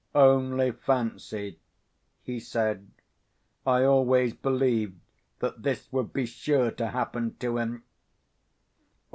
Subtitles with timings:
[0.15, 1.59] "Only fancy,"
[2.23, 2.89] he said,
[3.67, 4.99] "I always believed
[5.37, 7.83] that this would be sure to happen to him."